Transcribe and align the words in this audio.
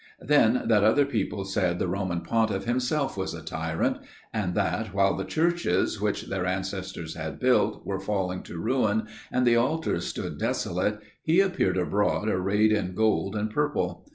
Then, 0.25 0.63
that 0.65 0.83
other 0.83 1.05
people 1.05 1.45
said 1.45 1.77
the 1.77 1.87
Roman 1.87 2.21
Pontiff 2.21 2.63
himself 2.65 3.15
was 3.15 3.35
a 3.35 3.43
tyrant; 3.43 3.97
and 4.33 4.55
that, 4.55 4.95
while 4.95 5.15
the 5.15 5.23
churches, 5.23 6.01
which 6.01 6.23
their 6.23 6.43
ancestors 6.47 7.13
had 7.13 7.39
built, 7.39 7.85
were 7.85 7.99
falling 7.99 8.41
to 8.45 8.57
ruin, 8.57 9.05
and 9.31 9.45
the 9.45 9.57
altars 9.57 10.07
stood 10.07 10.39
desolate, 10.39 10.97
he 11.21 11.39
appeared 11.39 11.77
abroad 11.77 12.29
arrayed 12.29 12.71
in 12.71 12.95
gold 12.95 13.35
and 13.35 13.51
purple. 13.51 14.07